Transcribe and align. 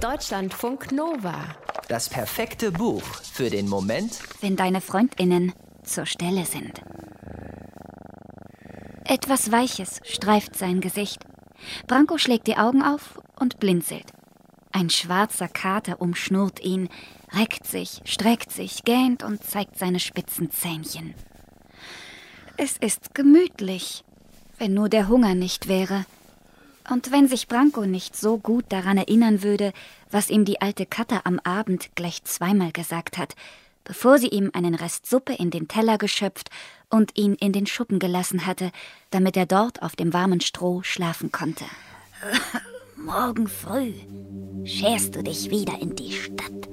Deutschlandfunk 0.00 0.92
Nova. 0.92 1.44
Das 1.88 2.08
perfekte 2.08 2.70
Buch 2.70 3.02
für 3.02 3.50
den 3.50 3.68
Moment, 3.68 4.20
wenn 4.40 4.54
deine 4.54 4.80
Freundinnen 4.80 5.52
zur 5.82 6.06
Stelle 6.06 6.44
sind. 6.44 6.80
Etwas 9.04 9.50
Weiches 9.50 10.00
streift 10.04 10.56
sein 10.56 10.80
Gesicht. 10.80 11.24
Branko 11.88 12.16
schlägt 12.16 12.46
die 12.46 12.56
Augen 12.56 12.80
auf 12.80 13.18
und 13.40 13.58
blinzelt. 13.58 14.06
Ein 14.70 14.88
schwarzer 14.88 15.48
Kater 15.48 16.00
umschnurrt 16.00 16.60
ihn, 16.60 16.88
reckt 17.32 17.66
sich, 17.66 18.00
streckt 18.04 18.52
sich, 18.52 18.84
gähnt 18.84 19.24
und 19.24 19.42
zeigt 19.42 19.80
seine 19.80 19.98
spitzen 19.98 20.52
Zähnchen. 20.52 21.14
Es 22.56 22.76
ist 22.76 23.16
gemütlich, 23.16 24.04
wenn 24.58 24.74
nur 24.74 24.88
der 24.88 25.08
Hunger 25.08 25.34
nicht 25.34 25.66
wäre. 25.66 26.04
Und 26.88 27.12
wenn 27.12 27.28
sich 27.28 27.48
Branko 27.48 27.84
nicht 27.84 28.16
so 28.16 28.38
gut 28.38 28.64
daran 28.70 28.96
erinnern 28.96 29.42
würde, 29.42 29.72
was 30.10 30.30
ihm 30.30 30.44
die 30.44 30.60
alte 30.60 30.86
Katter 30.86 31.22
am 31.24 31.38
Abend 31.44 31.90
gleich 31.94 32.24
zweimal 32.24 32.72
gesagt 32.72 33.18
hat, 33.18 33.34
bevor 33.84 34.18
sie 34.18 34.28
ihm 34.28 34.50
einen 34.54 34.74
Rest 34.74 35.06
Suppe 35.06 35.34
in 35.34 35.50
den 35.50 35.68
Teller 35.68 35.98
geschöpft 35.98 36.50
und 36.88 37.16
ihn 37.18 37.34
in 37.34 37.52
den 37.52 37.66
Schuppen 37.66 37.98
gelassen 37.98 38.46
hatte, 38.46 38.70
damit 39.10 39.36
er 39.36 39.46
dort 39.46 39.82
auf 39.82 39.96
dem 39.96 40.12
warmen 40.12 40.40
Stroh 40.40 40.82
schlafen 40.82 41.30
konnte. 41.30 41.64
Morgen 42.96 43.48
früh 43.48 43.92
scherst 44.64 45.14
du 45.14 45.22
dich 45.22 45.50
wieder 45.50 45.80
in 45.80 45.94
die 45.94 46.12
Stadt. 46.12 46.68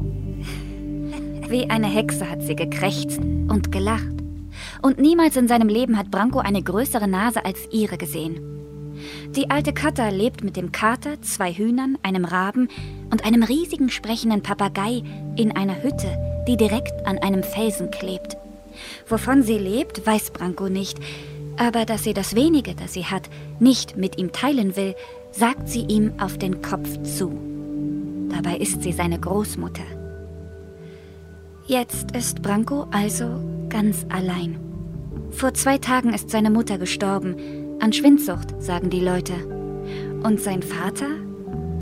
Wie 1.47 1.69
eine 1.69 1.87
Hexe 1.87 2.29
hat 2.29 2.41
sie 2.41 2.55
gekrächzt 2.55 3.19
und 3.19 3.71
gelacht. 3.71 4.15
Und 4.81 4.97
niemals 4.97 5.35
in 5.35 5.47
seinem 5.47 5.69
Leben 5.69 5.97
hat 5.97 6.09
Branko 6.09 6.39
eine 6.39 6.63
größere 6.63 7.07
Nase 7.07 7.45
als 7.45 7.67
ihre 7.71 7.97
gesehen. 7.97 8.64
Die 9.35 9.49
alte 9.49 9.73
Katter 9.73 10.11
lebt 10.11 10.43
mit 10.43 10.55
dem 10.55 10.71
Kater, 10.71 11.21
zwei 11.21 11.53
Hühnern, 11.53 11.97
einem 12.03 12.25
Raben 12.25 12.69
und 13.11 13.25
einem 13.25 13.43
riesigen 13.43 13.89
sprechenden 13.89 14.41
Papagei 14.41 15.03
in 15.35 15.55
einer 15.55 15.83
Hütte, 15.83 16.17
die 16.47 16.57
direkt 16.57 17.05
an 17.05 17.17
einem 17.17 17.43
Felsen 17.43 17.91
klebt. 17.91 18.37
Wovon 19.07 19.43
sie 19.43 19.57
lebt, 19.57 20.05
weiß 20.05 20.31
Branko 20.31 20.69
nicht, 20.69 20.97
aber 21.57 21.85
dass 21.85 22.03
sie 22.03 22.13
das 22.13 22.35
wenige, 22.35 22.75
das 22.75 22.93
sie 22.93 23.05
hat, 23.05 23.29
nicht 23.59 23.97
mit 23.97 24.17
ihm 24.17 24.31
teilen 24.31 24.75
will, 24.75 24.95
sagt 25.31 25.69
sie 25.69 25.81
ihm 25.81 26.13
auf 26.19 26.37
den 26.37 26.61
Kopf 26.61 27.01
zu. 27.03 27.31
Dabei 28.29 28.57
ist 28.57 28.83
sie 28.83 28.91
seine 28.91 29.19
Großmutter. 29.19 29.83
Jetzt 31.67 32.15
ist 32.15 32.41
Branko 32.41 32.87
also 32.91 33.41
ganz 33.69 34.05
allein. 34.09 34.59
Vor 35.31 35.53
zwei 35.53 35.77
Tagen 35.77 36.13
ist 36.13 36.29
seine 36.29 36.49
Mutter 36.49 36.77
gestorben, 36.77 37.35
an 37.79 37.93
Schwindsucht, 37.93 38.61
sagen 38.61 38.89
die 38.89 38.99
Leute. 38.99 39.33
Und 40.23 40.41
sein 40.41 40.63
Vater? 40.63 41.07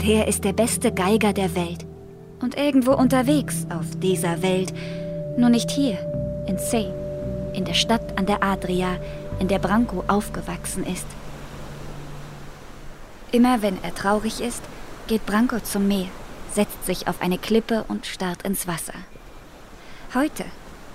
Der 0.04 0.28
ist 0.28 0.44
der 0.44 0.52
beste 0.52 0.92
Geiger 0.92 1.32
der 1.32 1.54
Welt. 1.54 1.86
Und 2.40 2.56
irgendwo 2.56 2.92
unterwegs 2.92 3.66
auf 3.70 3.86
dieser 4.00 4.42
Welt. 4.42 4.72
Nur 5.38 5.48
nicht 5.48 5.70
hier, 5.70 5.98
in 6.46 6.58
See, 6.58 6.90
in 7.54 7.64
der 7.64 7.74
Stadt 7.74 8.18
an 8.18 8.26
der 8.26 8.42
Adria, 8.42 8.98
in 9.38 9.48
der 9.48 9.58
Branko 9.58 10.04
aufgewachsen 10.06 10.84
ist. 10.84 11.06
Immer 13.32 13.62
wenn 13.62 13.82
er 13.82 13.94
traurig 13.94 14.40
ist, 14.40 14.62
geht 15.06 15.26
Branko 15.26 15.60
zum 15.60 15.88
Meer, 15.88 16.08
setzt 16.52 16.84
sich 16.86 17.08
auf 17.08 17.20
eine 17.20 17.38
Klippe 17.38 17.84
und 17.88 18.06
starrt 18.06 18.42
ins 18.42 18.66
Wasser. 18.66 18.94
Heute, 20.14 20.44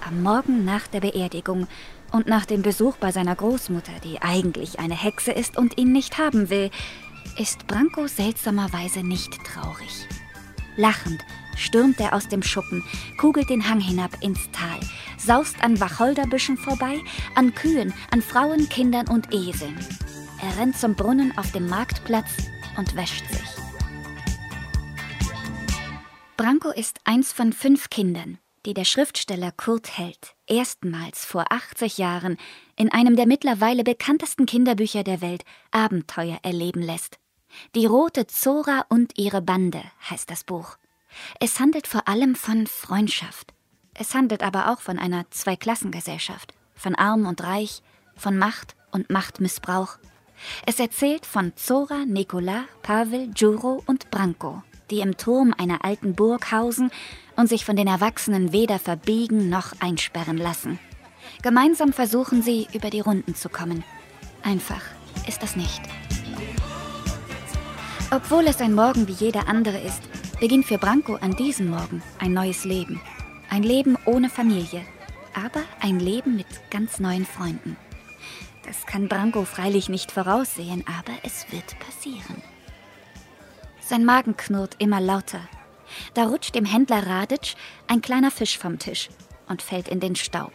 am 0.07 0.23
Morgen 0.23 0.63
nach 0.63 0.87
der 0.87 1.01
Beerdigung, 1.01 1.67
und 2.11 2.27
nach 2.27 2.45
dem 2.45 2.61
Besuch 2.61 2.97
bei 2.97 3.11
seiner 3.11 3.35
Großmutter, 3.35 3.93
die 4.03 4.21
eigentlich 4.21 4.79
eine 4.79 4.95
Hexe 4.95 5.31
ist 5.31 5.57
und 5.57 5.77
ihn 5.77 5.91
nicht 5.91 6.17
haben 6.17 6.49
will, 6.49 6.69
ist 7.37 7.67
Branko 7.67 8.07
seltsamerweise 8.07 9.03
nicht 9.03 9.33
traurig. 9.43 10.07
Lachend 10.75 11.23
stürmt 11.57 11.99
er 11.99 12.13
aus 12.13 12.27
dem 12.27 12.41
Schuppen, 12.41 12.83
kugelt 13.17 13.49
den 13.49 13.69
Hang 13.69 13.79
hinab 13.79 14.11
ins 14.21 14.49
Tal, 14.51 14.79
saust 15.17 15.61
an 15.63 15.79
Wacholderbüschen 15.79 16.57
vorbei, 16.57 16.99
an 17.35 17.53
Kühen, 17.53 17.93
an 18.11 18.21
Frauen, 18.21 18.69
Kindern 18.69 19.07
und 19.07 19.33
Eseln. 19.33 19.77
Er 20.41 20.57
rennt 20.57 20.77
zum 20.77 20.95
Brunnen 20.95 21.37
auf 21.37 21.51
dem 21.51 21.67
Marktplatz 21.67 22.29
und 22.77 22.95
wäscht 22.95 23.27
sich. 23.27 23.49
Branko 26.37 26.69
ist 26.69 26.99
eins 27.03 27.33
von 27.33 27.51
fünf 27.51 27.89
Kindern 27.89 28.39
die 28.65 28.73
der 28.73 28.85
Schriftsteller 28.85 29.51
Kurt 29.51 29.97
Held 29.97 30.35
erstmals 30.47 31.25
vor 31.25 31.51
80 31.51 31.97
Jahren 31.97 32.37
in 32.75 32.91
einem 32.91 33.15
der 33.15 33.27
mittlerweile 33.27 33.83
bekanntesten 33.83 34.45
Kinderbücher 34.45 35.03
der 35.03 35.21
Welt 35.21 35.43
Abenteuer 35.71 36.39
erleben 36.43 36.81
lässt. 36.81 37.19
Die 37.75 37.85
Rote 37.85 38.27
Zora 38.27 38.85
und 38.89 39.17
ihre 39.17 39.41
Bande 39.41 39.81
heißt 40.09 40.29
das 40.29 40.43
Buch. 40.43 40.77
Es 41.39 41.59
handelt 41.59 41.87
vor 41.87 42.07
allem 42.07 42.35
von 42.35 42.67
Freundschaft. 42.67 43.53
Es 43.93 44.13
handelt 44.13 44.43
aber 44.43 44.71
auch 44.71 44.79
von 44.79 44.99
einer 44.99 45.29
Zweiklassengesellschaft, 45.31 46.53
von 46.75 46.95
Arm 46.95 47.25
und 47.25 47.43
Reich, 47.43 47.81
von 48.15 48.37
Macht 48.37 48.75
und 48.91 49.09
Machtmissbrauch. 49.09 49.97
Es 50.65 50.79
erzählt 50.79 51.25
von 51.25 51.53
Zora, 51.55 52.05
Nikola, 52.05 52.65
Pavel, 52.81 53.31
Juro 53.35 53.83
und 53.85 54.09
Branko, 54.09 54.63
die 54.91 54.99
im 54.99 55.17
Turm 55.17 55.53
einer 55.57 55.83
alten 55.83 56.15
Burg 56.15 56.51
hausen 56.51 56.91
und 57.35 57.47
sich 57.47 57.65
von 57.65 57.75
den 57.75 57.87
Erwachsenen 57.87 58.51
weder 58.51 58.79
verbiegen 58.79 59.49
noch 59.49 59.73
einsperren 59.79 60.37
lassen. 60.37 60.79
Gemeinsam 61.41 61.93
versuchen 61.93 62.41
sie, 62.41 62.67
über 62.73 62.89
die 62.89 62.99
Runden 62.99 63.35
zu 63.35 63.49
kommen. 63.49 63.83
Einfach 64.43 64.81
ist 65.27 65.41
das 65.41 65.55
nicht. 65.55 65.81
Obwohl 68.11 68.47
es 68.47 68.59
ein 68.59 68.73
Morgen 68.73 69.07
wie 69.07 69.13
jeder 69.13 69.47
andere 69.47 69.79
ist, 69.79 70.01
beginnt 70.39 70.65
für 70.65 70.77
Branko 70.77 71.15
an 71.15 71.35
diesem 71.35 71.69
Morgen 71.69 72.01
ein 72.17 72.33
neues 72.33 72.65
Leben. 72.65 72.99
Ein 73.49 73.63
Leben 73.63 73.97
ohne 74.05 74.29
Familie, 74.29 74.81
aber 75.33 75.61
ein 75.79 75.99
Leben 75.99 76.35
mit 76.35 76.47
ganz 76.71 76.99
neuen 76.99 77.25
Freunden. 77.25 77.77
Das 78.65 78.85
kann 78.85 79.07
Branko 79.07 79.45
freilich 79.45 79.89
nicht 79.89 80.11
voraussehen, 80.11 80.83
aber 80.87 81.17
es 81.23 81.51
wird 81.51 81.77
passieren. 81.79 82.41
Sein 83.89 84.05
Magen 84.05 84.37
knurrt 84.37 84.75
immer 84.77 85.01
lauter 85.01 85.41
da 86.13 86.25
rutscht 86.25 86.55
dem 86.55 86.65
Händler 86.65 87.05
Radic 87.07 87.55
ein 87.87 88.01
kleiner 88.01 88.31
Fisch 88.31 88.57
vom 88.57 88.79
Tisch 88.79 89.09
und 89.47 89.61
fällt 89.61 89.87
in 89.87 89.99
den 89.99 90.15
Staub. 90.15 90.51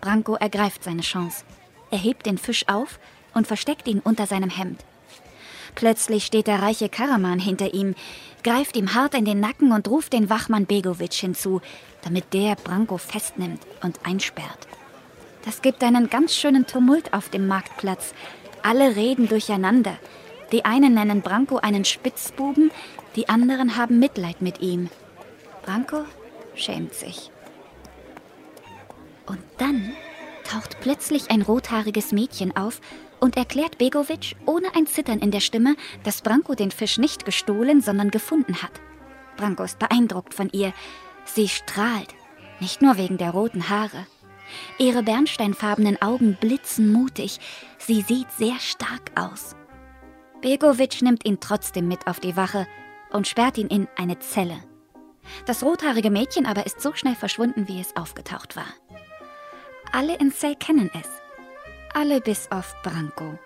Branko 0.00 0.34
ergreift 0.34 0.84
seine 0.84 1.02
Chance. 1.02 1.44
Er 1.90 1.98
hebt 1.98 2.26
den 2.26 2.38
Fisch 2.38 2.68
auf 2.68 2.98
und 3.34 3.46
versteckt 3.46 3.88
ihn 3.88 4.00
unter 4.00 4.26
seinem 4.26 4.50
Hemd. 4.50 4.84
Plötzlich 5.74 6.24
steht 6.24 6.46
der 6.46 6.62
reiche 6.62 6.88
Karaman 6.88 7.38
hinter 7.38 7.74
ihm, 7.74 7.94
greift 8.42 8.76
ihm 8.76 8.94
hart 8.94 9.14
in 9.14 9.24
den 9.24 9.40
Nacken 9.40 9.72
und 9.72 9.88
ruft 9.88 10.12
den 10.12 10.30
Wachmann 10.30 10.66
Begovic 10.66 11.12
hinzu, 11.12 11.60
damit 12.02 12.32
der 12.32 12.56
Branko 12.56 12.98
festnimmt 12.98 13.60
und 13.82 13.98
einsperrt. 14.04 14.66
Das 15.44 15.62
gibt 15.62 15.82
einen 15.84 16.08
ganz 16.08 16.34
schönen 16.34 16.66
Tumult 16.66 17.12
auf 17.12 17.28
dem 17.28 17.46
Marktplatz. 17.46 18.14
Alle 18.62 18.96
reden 18.96 19.28
durcheinander. 19.28 19.96
Die 20.52 20.64
einen 20.64 20.94
nennen 20.94 21.22
Branko 21.22 21.56
einen 21.58 21.84
Spitzbuben, 21.84 22.70
die 23.16 23.28
anderen 23.28 23.76
haben 23.76 23.98
Mitleid 23.98 24.42
mit 24.42 24.60
ihm. 24.60 24.88
Branko 25.64 26.04
schämt 26.54 26.94
sich. 26.94 27.30
Und 29.26 29.40
dann 29.58 29.92
taucht 30.44 30.80
plötzlich 30.80 31.30
ein 31.30 31.42
rothaariges 31.42 32.12
Mädchen 32.12 32.56
auf 32.56 32.80
und 33.18 33.36
erklärt 33.36 33.78
Begovic 33.78 34.36
ohne 34.46 34.74
ein 34.76 34.86
Zittern 34.86 35.18
in 35.18 35.30
der 35.30 35.40
Stimme, 35.40 35.74
dass 36.04 36.22
Branko 36.22 36.54
den 36.54 36.70
Fisch 36.70 36.98
nicht 36.98 37.24
gestohlen, 37.24 37.80
sondern 37.80 38.10
gefunden 38.10 38.62
hat. 38.62 38.72
Branko 39.36 39.64
ist 39.64 39.78
beeindruckt 39.78 40.34
von 40.34 40.48
ihr. 40.52 40.72
Sie 41.24 41.48
strahlt, 41.48 42.14
nicht 42.60 42.82
nur 42.82 42.96
wegen 42.96 43.18
der 43.18 43.30
roten 43.30 43.68
Haare. 43.68 44.06
Ihre 44.78 45.02
bernsteinfarbenen 45.02 46.00
Augen 46.00 46.36
blitzen 46.40 46.92
mutig. 46.92 47.40
Sie 47.78 48.02
sieht 48.02 48.30
sehr 48.38 48.58
stark 48.60 49.10
aus. 49.16 49.56
Begovic 50.40 51.02
nimmt 51.02 51.24
ihn 51.24 51.40
trotzdem 51.40 51.88
mit 51.88 52.06
auf 52.06 52.20
die 52.20 52.36
Wache 52.36 52.66
und 53.10 53.26
sperrt 53.26 53.58
ihn 53.58 53.68
in 53.68 53.88
eine 53.96 54.18
Zelle. 54.18 54.58
Das 55.44 55.62
rothaarige 55.62 56.10
Mädchen 56.10 56.46
aber 56.46 56.66
ist 56.66 56.80
so 56.80 56.94
schnell 56.94 57.14
verschwunden, 57.14 57.68
wie 57.68 57.80
es 57.80 57.96
aufgetaucht 57.96 58.56
war. 58.56 58.66
Alle 59.92 60.16
in 60.16 60.30
Say 60.30 60.54
kennen 60.54 60.90
es. 60.94 61.08
Alle 61.94 62.20
bis 62.20 62.50
auf 62.50 62.74
Branko. 62.82 63.38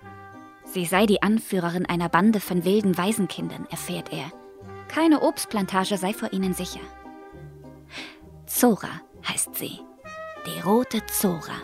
Sie 0.65 0.85
sei 0.85 1.07
die 1.07 1.23
Anführerin 1.23 1.87
einer 1.87 2.09
Bande 2.09 2.41
von 2.41 2.65
wilden 2.65 2.97
Waisenkindern, 2.97 3.67
erfährt 3.71 4.13
er. 4.13 4.31
Keine 4.89 5.23
Obstplantage 5.23 5.97
sei 5.97 6.13
vor 6.13 6.33
ihnen 6.33 6.55
sicher. 6.55 6.81
Zora 8.47 9.01
heißt 9.29 9.55
sie. 9.55 9.81
Die 10.47 10.61
rote 10.61 11.05
Zora. 11.07 11.57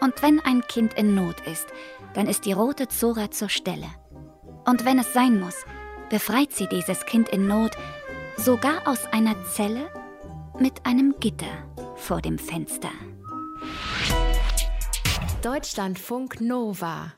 Und 0.00 0.22
wenn 0.22 0.40
ein 0.40 0.62
Kind 0.68 0.94
in 0.94 1.14
Not 1.14 1.40
ist, 1.46 1.66
dann 2.14 2.26
ist 2.26 2.46
die 2.46 2.52
rote 2.52 2.88
Zora 2.88 3.30
zur 3.30 3.48
Stelle. 3.48 3.86
Und 4.64 4.84
wenn 4.84 4.98
es 4.98 5.12
sein 5.12 5.40
muss, 5.40 5.64
befreit 6.08 6.52
sie 6.52 6.68
dieses 6.68 7.06
Kind 7.06 7.28
in 7.28 7.46
Not 7.46 7.72
sogar 8.36 8.86
aus 8.86 9.06
einer 9.12 9.34
Zelle 9.44 9.90
mit 10.58 10.84
einem 10.84 11.14
Gitter 11.20 11.66
vor 11.96 12.20
dem 12.20 12.38
Fenster. 12.38 12.90
Deutschlandfunk 15.42 16.40
Nova 16.40 17.12